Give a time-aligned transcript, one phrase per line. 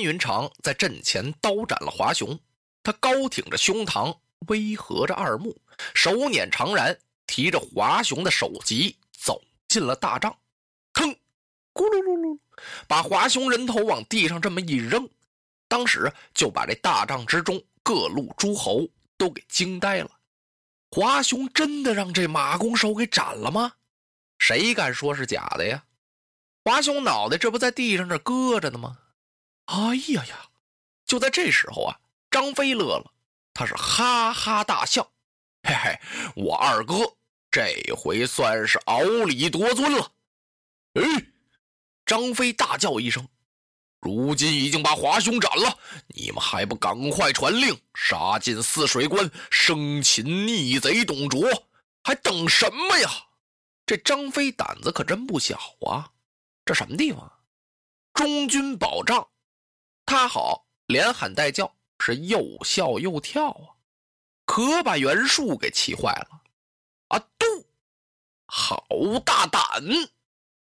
[0.00, 2.38] 关云长在阵前刀斩了华雄，
[2.82, 5.54] 他高挺着胸膛，威合着二目，
[5.94, 10.34] 手捻长髯，提着华雄的首级走进了大帐，
[10.94, 11.10] 腾，
[11.74, 12.38] 咕噜噜噜，
[12.88, 15.06] 把华雄人头往地上这么一扔，
[15.68, 20.10] 当时就把这大帐之中各路诸侯都给惊呆了。
[20.90, 23.74] 华雄真的让这马弓手给斩了吗？
[24.38, 25.84] 谁敢说是假的呀？
[26.64, 28.96] 华雄脑袋这不在地上这搁着呢吗？
[29.70, 30.50] 哎呀呀！
[31.06, 33.12] 就在这时候啊，张飞乐了，
[33.54, 35.08] 他是哈哈大笑，
[35.62, 36.00] 嘿嘿，
[36.34, 36.94] 我二哥
[37.52, 40.12] 这回算是熬里夺尊了。
[40.94, 41.02] 哎，
[42.04, 43.26] 张飞大叫一声
[44.02, 51.48] ：“如今已经把华雄斩了，你们还不赶快传令，杀进泗水关，生擒逆贼董卓，
[52.02, 53.08] 还等什么呀？”
[53.86, 55.56] 这张飞胆子可真不小
[55.88, 56.10] 啊！
[56.64, 57.32] 这什么地方？
[58.14, 59.28] 中军保障。
[60.10, 63.78] 他好，连喊带叫，是又笑又跳啊，
[64.44, 66.42] 可把袁术给气坏了。
[67.10, 67.46] 啊，杜，
[68.46, 68.84] 好
[69.24, 69.62] 大胆！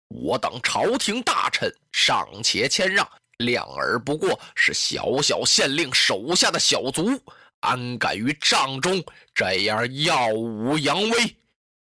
[0.08, 3.06] 我等朝廷大臣尚且谦让，
[3.36, 7.20] 两儿不过是小小县令手下的小卒，
[7.60, 9.04] 安敢于帐中
[9.34, 11.36] 这样耀武扬威？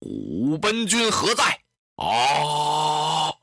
[0.01, 1.61] 虎贲军何在？
[1.95, 3.33] 啊！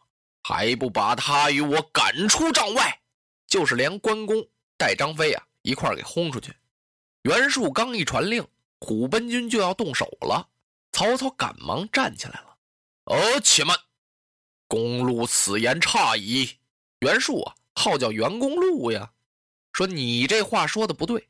[0.43, 3.01] 还不把他与我赶出帐外！
[3.55, 4.45] 就是连关公
[4.77, 6.53] 带张飞啊一块儿给轰出去。
[7.23, 8.45] 袁术刚一传令，
[8.81, 10.49] 虎贲军就要动手了。
[10.91, 12.57] 曹操赶忙站起来了。
[13.05, 13.79] 呃，且慢，
[14.67, 16.59] 公路此言差矣。
[16.99, 19.13] 袁术啊，号叫袁公路呀。
[19.73, 21.29] 说你这话说的不对。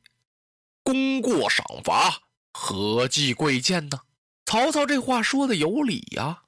[0.81, 4.01] 功过赏罚，何计贵贱呢？
[4.47, 6.41] 曹操这话说的有理呀。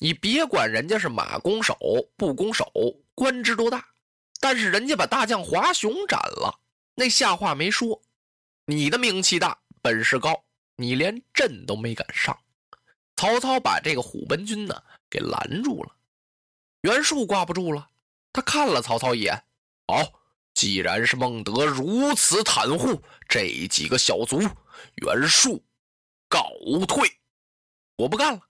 [0.00, 1.78] 你别管人家是马弓手
[2.16, 2.68] 不弓手，
[3.14, 3.93] 官职多大。
[4.44, 6.60] 但是人家把大将华雄斩了，
[6.94, 8.02] 那下话没说。
[8.66, 10.44] 你的名气大，本事高，
[10.76, 12.38] 你连阵都没敢上。
[13.16, 15.96] 曹操把这个虎贲军呢给拦住了。
[16.82, 17.88] 袁术挂不住了，
[18.34, 19.34] 他看了曹操一眼。
[19.86, 20.20] 好，
[20.52, 24.42] 既然是孟德如此袒护这几个小卒，
[24.96, 25.64] 袁术
[26.28, 26.50] 告
[26.86, 27.10] 退，
[27.96, 28.42] 我不干了。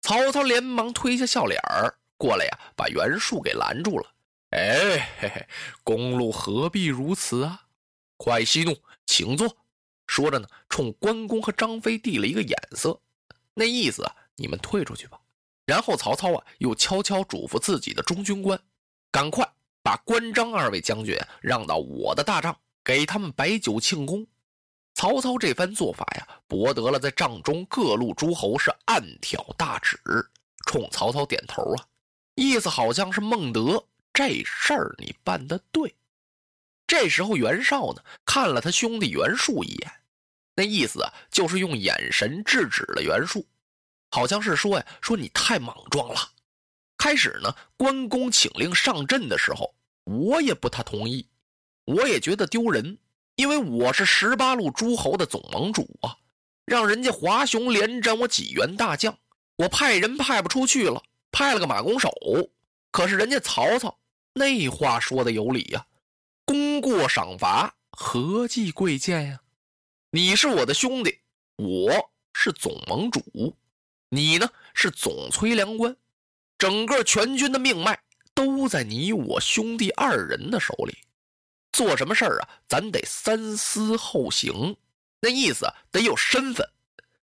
[0.00, 4.14] 曹操连忙推下笑脸儿过来呀，把袁术给拦住了。
[4.50, 5.46] 哎嘿嘿，
[5.84, 7.66] 公路何必如此啊！
[8.16, 9.54] 快息怒，请坐。
[10.06, 12.98] 说着呢，冲关公和张飞递了一个眼色，
[13.52, 15.20] 那意思啊，你们退出去吧。
[15.66, 18.58] 然后曹操啊，又悄悄嘱咐自己的中军官，
[19.10, 19.46] 赶快
[19.82, 24.26] 把关张二位将军让到我的大帐，给他们摆酒庆功。
[24.94, 30.00] 曹操这番做法呀，博得了在帐中各路诸侯是暗挑大指，
[30.66, 31.86] 冲曹操点头啊，
[32.34, 33.84] 意思好像是孟德。
[34.18, 35.94] 这事儿你办的对。
[36.88, 39.92] 这时候袁绍呢看了他兄弟袁术一眼，
[40.56, 43.46] 那意思啊就是用眼神制止了袁术，
[44.10, 46.18] 好像是说呀说你太莽撞了。
[46.96, 49.72] 开始呢关公请令上阵的时候，
[50.02, 51.24] 我也不太同意，
[51.84, 52.98] 我也觉得丢人，
[53.36, 56.16] 因为我是十八路诸侯的总盟主啊，
[56.64, 59.16] 让人家华雄连斩我几员大将，
[59.54, 61.00] 我派人派不出去了，
[61.30, 62.12] 派了个马弓手，
[62.90, 63.96] 可是人家曹操。
[64.38, 65.84] 那话说的有理呀，
[66.44, 69.40] 功过赏罚，何计贵贱呀？
[70.10, 71.18] 你是我的兄弟，
[71.56, 71.90] 我
[72.32, 73.20] 是总盟主，
[74.08, 75.96] 你呢是总催粮官，
[76.56, 78.00] 整个全军的命脉
[78.32, 80.96] 都在你我兄弟二人的手里。
[81.72, 84.76] 做什么事儿啊，咱得三思后行，
[85.20, 86.64] 那意思得有身份。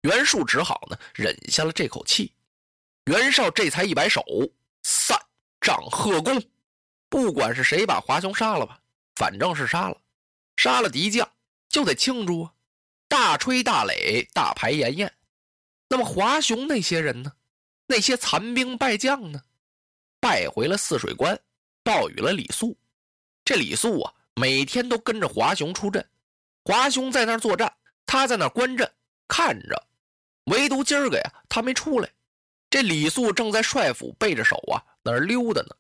[0.03, 2.35] 袁术只好呢忍下了这口气。
[3.07, 4.23] 袁绍这才一摆手，
[4.83, 5.19] 散
[5.63, 6.39] 帐贺功。
[7.11, 8.81] 不管是谁把华雄杀了吧，
[9.17, 10.01] 反正是杀了，
[10.57, 11.29] 杀了敌将
[11.69, 12.53] 就得庆祝啊，
[13.09, 15.13] 大吹大擂，大排筵宴。
[15.89, 17.33] 那么华雄那些人呢？
[17.87, 19.43] 那些残兵败将呢？
[20.21, 21.37] 败回了泗水关，
[21.83, 22.79] 报与了李肃。
[23.45, 26.09] 这李肃啊，每天都跟着华雄出阵，
[26.65, 27.73] 华雄在那儿作战，
[28.07, 28.89] 他在那儿观阵
[29.27, 29.87] 看着，
[30.45, 32.09] 唯独今儿个呀，他没出来。
[32.69, 35.75] 这李肃正在帅府背着手啊，那儿溜达呢，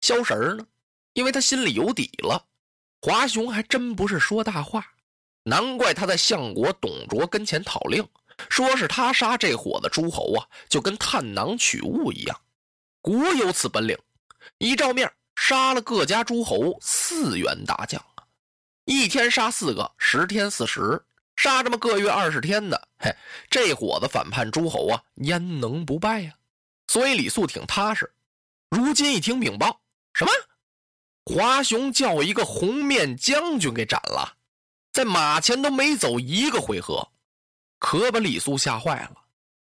[0.00, 0.66] 消神呢，
[1.12, 2.46] 因为他心里有底了。
[3.02, 4.86] 华雄还真不是说大话，
[5.44, 8.06] 难怪他在相国董卓跟前讨令，
[8.48, 12.40] 说是他杀这伙子诸侯啊，就跟探囊取物一样，
[13.00, 13.96] 国有此本领。
[14.58, 18.24] 一照面杀了各家诸侯四员大将啊，
[18.84, 21.02] 一天杀四个，十天四十，
[21.36, 23.14] 杀这么个月二十天的，嘿，
[23.48, 26.34] 这伙子反叛诸侯啊，焉能不败呀？
[26.88, 28.10] 所以李肃挺踏实。
[28.68, 29.79] 如今一听禀报，
[30.12, 30.32] 什么？
[31.24, 34.36] 华雄叫一个红面将军给斩了，
[34.92, 37.08] 在马前都没走一个回合，
[37.78, 39.16] 可把李肃吓坏了。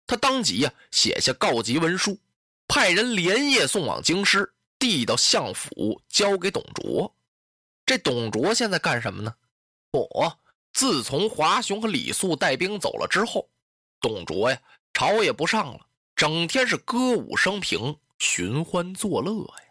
[0.06, 2.20] 他当即呀写下告急文书，
[2.68, 7.12] 派人连夜送往京师，递到相府，交给董卓。
[7.86, 9.34] 这董卓现在干什么呢？
[9.90, 10.08] 不，
[10.74, 13.50] 自从华雄和李肃带兵走了之后，
[14.00, 14.62] 董卓呀
[14.94, 15.80] 朝也不上了，
[16.16, 19.65] 整天是歌舞升平，寻欢作乐呀。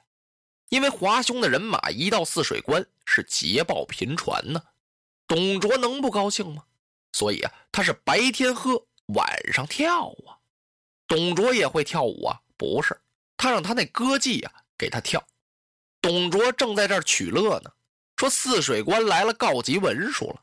[0.74, 4.60] 因为华雄的人马一到泗水关是捷报频传呢，
[5.28, 6.64] 董卓能不高兴吗？
[7.12, 8.84] 所以啊，他是白天喝，
[9.14, 10.34] 晚上跳啊。
[11.06, 12.40] 董卓也会跳舞啊？
[12.56, 13.00] 不是，
[13.36, 15.24] 他让他那歌妓啊给他跳。
[16.00, 17.70] 董卓正在这儿取乐呢，
[18.16, 20.42] 说泗水关来了告急文书了，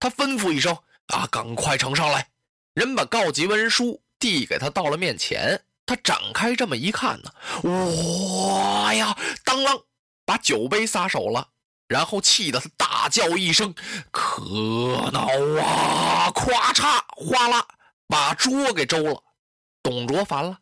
[0.00, 0.76] 他吩咐一声
[1.06, 2.28] 啊，赶快呈上来。
[2.74, 5.62] 人把告急文书递给他，到了面前。
[5.88, 7.32] 他展开这么一看呢，
[7.62, 9.16] 哇呀！
[9.42, 9.84] 当啷，
[10.26, 11.48] 把酒杯撒手了，
[11.86, 13.74] 然后气得他大叫一声
[14.12, 14.42] ：“可
[15.10, 15.26] 恼
[15.62, 17.66] 啊！”咵嚓，哗啦，
[18.06, 19.22] 把桌给周了。
[19.82, 20.58] 董卓烦了，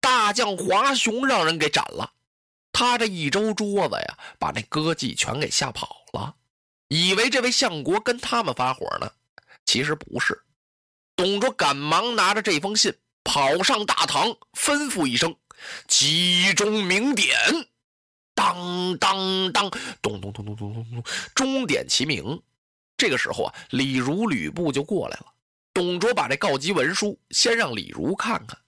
[0.00, 2.10] 大将华雄让人给斩了。
[2.72, 6.34] 他这一周桌子呀，把那歌妓全给吓跑了，
[6.88, 9.12] 以为这位相国跟他们发火呢，
[9.66, 10.42] 其实不是。
[11.14, 12.94] 董卓赶忙拿着这封信。
[13.24, 15.34] 跑上大堂，吩咐一声
[15.86, 17.36] ：“集中鸣点！”
[18.34, 19.70] 当当当，
[20.00, 21.04] 咚咚咚咚咚咚咚，
[21.34, 22.40] 钟点齐鸣。
[22.96, 25.26] 这个时候啊，李儒、吕布就过来了。
[25.74, 28.58] 董卓把这告急文书先让李儒看看。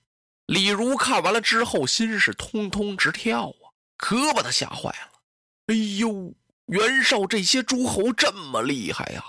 [0.47, 5.21] 李儒看完了之后，心是通通直跳啊，可把他吓坏了。
[5.67, 6.35] 哎呦，
[6.67, 9.25] 袁绍这些诸侯这么厉害呀！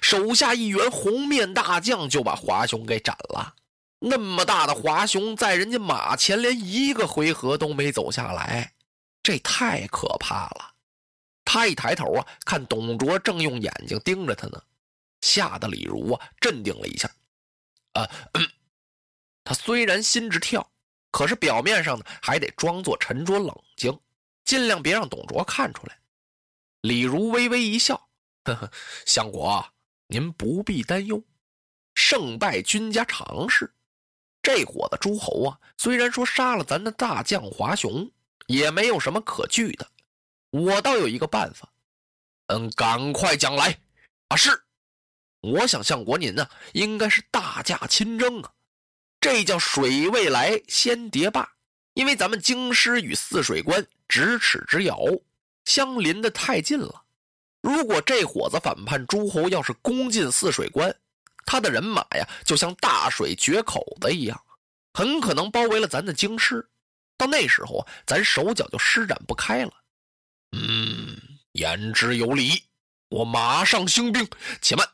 [0.00, 3.54] 手下一员红面大将就把华雄给斩了。
[4.04, 8.74] 那么大的华雄，在人家马前连一个回合都没走下来，
[9.22, 10.74] 这太可怕了。
[11.44, 14.60] 他一抬头啊，看董卓正用眼睛盯着他呢，
[15.20, 17.08] 吓得李儒啊镇定了一下。
[17.92, 18.10] 啊，
[19.44, 20.68] 他虽然心直跳，
[21.12, 23.96] 可是表面上呢还得装作沉着冷静，
[24.44, 25.96] 尽量别让董卓看出来。
[26.80, 28.08] 李儒微微一笑，
[28.42, 28.72] 呵呵，
[29.06, 29.64] 相国，
[30.08, 31.22] 您不必担忧，
[31.94, 33.72] 胜败君家常事。
[34.42, 38.10] 这伙子诸侯啊，虽然说杀了咱的大将华雄，
[38.48, 39.86] 也没有什么可惧的。
[40.50, 41.72] 我倒有一个办法，
[42.48, 43.78] 嗯，赶快讲来。
[44.28, 44.64] 啊，是，
[45.40, 48.50] 我想相国您呢，应该是大驾亲征啊。
[49.20, 51.48] 这叫水未来先叠坝，
[51.94, 54.98] 因为咱们京师与泗水关咫尺之遥，
[55.64, 57.04] 相邻的太近了。
[57.60, 60.92] 如果这伙子反叛诸侯要是攻进泗水关，
[61.44, 64.42] 他的人马呀，就像大水决口子一样，
[64.94, 66.68] 很可能包围了咱的京师。
[67.16, 69.72] 到那时候，咱手脚就施展不开了。
[70.52, 71.16] 嗯，
[71.52, 72.64] 言之有理，
[73.08, 74.28] 我马上兴兵。
[74.60, 74.88] 且慢，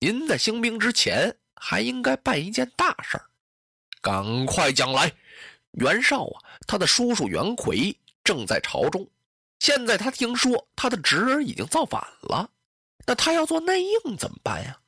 [0.00, 3.26] 您在兴兵之前，还应该办一件大事儿。
[4.00, 5.12] 赶快讲来。
[5.72, 9.08] 袁绍啊，他的叔叔袁奎正在朝中，
[9.58, 12.48] 现在他听说他的侄儿已经造反了，
[13.06, 14.78] 那他要做内应怎么办呀？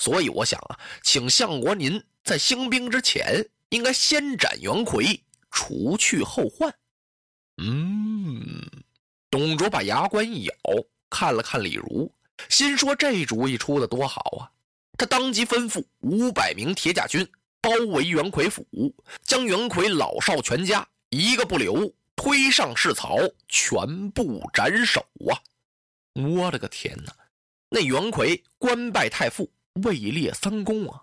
[0.00, 6.74] 所以我想啊，请相国您在兴兵之前，应该先斩袁奎，除去后患。
[7.58, 8.66] 嗯，
[9.30, 10.54] 董卓把牙关一咬，
[11.10, 12.10] 看了看李儒，
[12.48, 14.48] 心说这主意出的多好啊！
[14.96, 17.30] 他当即吩咐五百名铁甲军
[17.60, 18.64] 包围袁奎府，
[19.22, 25.36] 将袁奎老少全家一个不留推上市曹，全部斩首啊！
[26.14, 27.14] 我的个天哪！
[27.68, 29.52] 那袁奎官拜太傅。
[29.84, 31.02] 位列三公啊，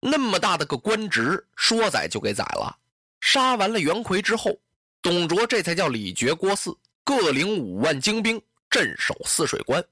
[0.00, 2.78] 那么大的个官职，说宰就给宰了。
[3.20, 4.58] 杀完了袁奎之后，
[5.02, 9.84] 董卓这才叫李傕、郭汜各领五万精兵镇守泗水关。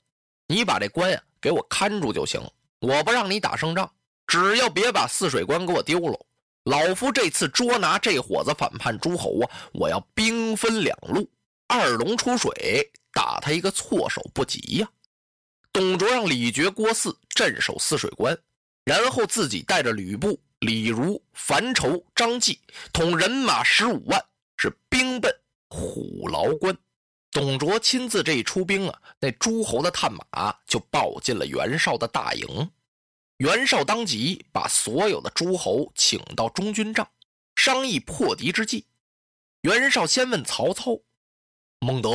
[0.46, 2.40] 你把这关呀给我看住就行，
[2.80, 3.90] 我不让你打胜仗，
[4.26, 6.18] 只要别把泗水关给我丢了。
[6.64, 11.28] 老夫这次捉拿这伙子反叛诸侯啊，我要兵分两路，
[11.68, 14.88] 二龙出水，打他一个措手不及呀。
[15.72, 18.36] 董卓让李傕、郭汜镇守泗水关，
[18.84, 22.58] 然后自己带着吕布、李儒、樊稠、张继，
[22.94, 24.18] 统人马十五万，
[24.56, 25.30] 是兵奔
[25.68, 26.74] 虎牢关。
[27.30, 32.70] 董卓亲自这一出兵啊，那诸侯的探马就报进了袁绍的大营。
[33.36, 37.06] 袁绍当即把所有的诸侯请到中军帐，
[37.54, 38.86] 商议破敌之计。
[39.60, 40.98] 袁绍先问曹操
[41.80, 42.10] ：“孟德，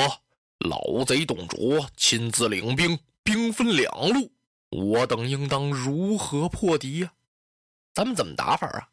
[0.57, 4.31] 老贼董卓亲自领兵，兵分两路，
[4.71, 7.13] 我等应当如何破敌呀？”
[7.93, 8.89] 咱们怎么打法啊？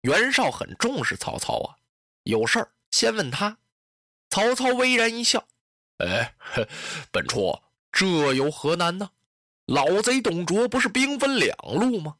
[0.00, 1.76] 袁绍很重视曹操啊，
[2.24, 3.58] 有事儿先问他。
[4.30, 5.46] 曹操微然一笑
[5.98, 6.34] ：“哎，
[7.12, 7.56] 本初
[7.92, 9.10] 这有何难呢？”
[9.66, 12.16] 老贼董卓不是兵分两路吗？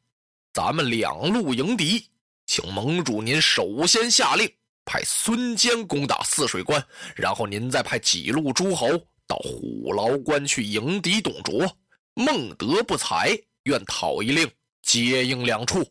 [0.53, 2.09] 咱们两路迎敌，
[2.45, 4.49] 请盟主您首先下令
[4.85, 6.85] 派孙坚攻打泗水关，
[7.15, 8.87] 然后您再派几路诸侯
[9.27, 11.75] 到虎牢关去迎敌董卓。
[12.15, 14.49] 孟德不才，愿讨一令
[14.81, 15.83] 接应两处。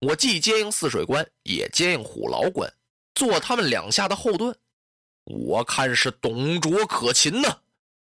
[0.00, 2.72] 我既接应泗水关，也接应虎牢关，
[3.14, 4.56] 做他们两下的后盾。
[5.24, 7.60] 我看是董卓可擒呢，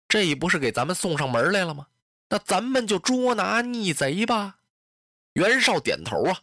[0.07, 1.87] 这不是给咱们送上门来了吗？
[2.29, 4.57] 那咱们就捉拿逆贼吧。
[5.33, 6.41] 袁绍点头啊，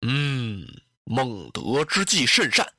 [0.00, 0.66] 嗯，
[1.04, 2.72] 孟德之计甚善。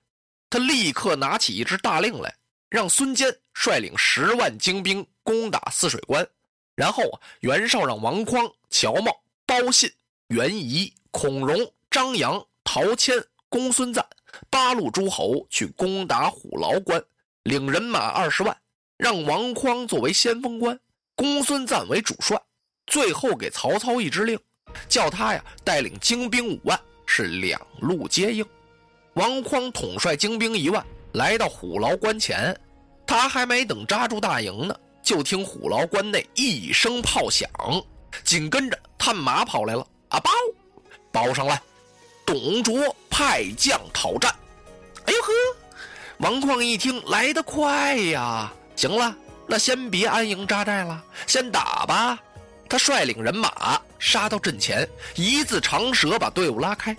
[0.50, 2.36] 他立刻拿起一支大令来，
[2.70, 6.28] 让孙坚率领十万精兵攻打泗水关。
[6.75, 9.12] 然后啊，袁绍让王匡、乔瑁、
[9.46, 9.91] 包信、
[10.27, 13.15] 袁仪、孔融、张扬、陶谦、
[13.48, 14.05] 公孙瓒
[14.50, 17.01] 八路诸侯去攻打虎牢关，
[17.44, 18.55] 领人马二十万，
[18.98, 20.77] 让王匡作为先锋官。
[21.15, 22.38] 公孙瓒为主帅，
[22.88, 24.38] 最后给曹操一支令，
[24.89, 28.46] 叫他呀带领精兵五万，是两路接应。
[29.13, 32.53] 王匡统帅精兵一万，来到虎牢关前，
[33.08, 37.48] 他还没等扎住大营呢，就听虎牢关内一声炮响，
[38.24, 40.32] 紧跟着探马跑来了，啊包，
[41.12, 41.62] 包上来，
[42.26, 44.34] 董卓派将讨战。
[45.06, 45.32] 哎呦呵，
[46.18, 49.16] 王匡一听来得快呀，行了。
[49.48, 52.18] 那先别安营扎寨了，先打吧！
[52.68, 56.98] 他率领人马杀到阵前，一字长蛇把队伍拉开。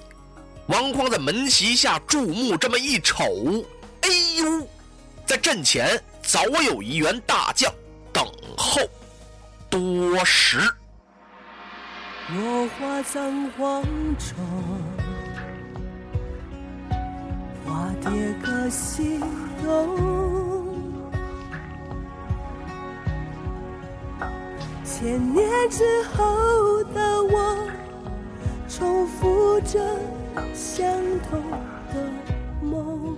[0.69, 3.65] 王匡在门旗下注目，这么一瞅，
[4.03, 4.09] 哎
[4.39, 4.69] 呦，
[5.27, 7.73] 在阵前早有一员大将
[8.17, 8.25] 等
[8.57, 8.81] 候。
[9.69, 10.59] 多时，
[12.31, 13.83] 落花葬黄
[14.19, 14.35] 冢，
[17.67, 18.11] 花蝶
[18.43, 19.21] 各西
[19.63, 20.75] 东。
[24.83, 27.69] 千年之后的我，
[28.67, 29.79] 重复着
[30.55, 30.91] 相
[31.29, 31.39] 同
[31.93, 32.11] 的
[32.63, 33.15] 梦。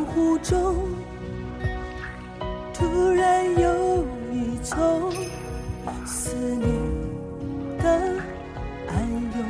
[0.00, 0.76] 恍惚中，
[2.72, 5.12] 突然有一种
[6.06, 6.68] 思念
[7.78, 7.84] 的
[8.88, 8.96] 暗
[9.34, 9.44] 涌，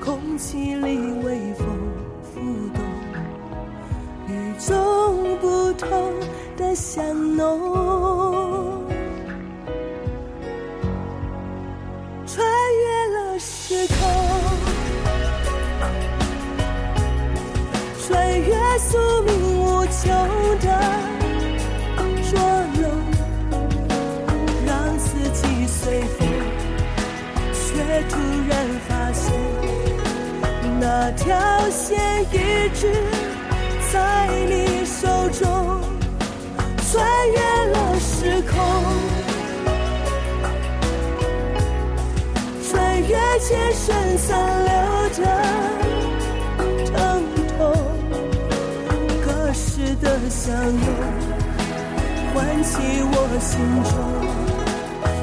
[0.00, 1.66] 空气里微风
[2.22, 2.40] 浮
[2.74, 2.82] 动，
[4.28, 5.20] 与众。
[5.40, 6.12] 不同
[6.56, 7.89] 的香浓，
[28.08, 28.16] 突
[28.48, 28.52] 然
[28.88, 29.32] 发现
[30.80, 31.28] 那条
[31.70, 31.98] 线
[32.32, 32.92] 一直
[33.92, 34.70] 在你。
[35.00, 35.46] 手中
[36.92, 37.38] 穿越
[37.70, 38.52] 了时空，
[42.68, 43.88] 穿越前生
[44.18, 44.28] 残
[44.66, 44.70] 留
[45.16, 45.20] 的
[46.92, 46.98] 疼
[47.56, 47.58] 痛，
[49.24, 49.64] 隔世
[50.02, 50.84] 的相拥，
[52.34, 52.70] 唤起
[53.02, 53.50] 我心
[53.84, 53.92] 中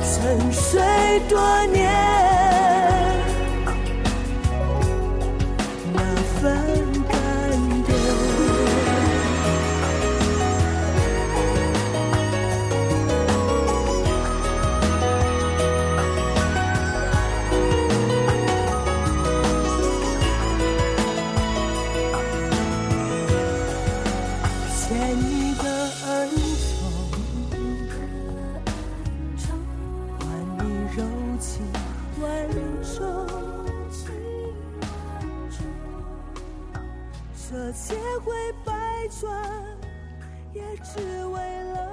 [0.02, 0.66] 沉睡
[1.30, 1.87] 多年。
[30.98, 31.04] 柔
[31.40, 31.64] 情
[32.20, 32.50] 万
[32.82, 33.28] 种
[37.50, 38.34] 这千回
[38.66, 38.74] 百
[39.22, 39.32] 转，
[40.54, 41.40] 也只为
[41.74, 41.87] 了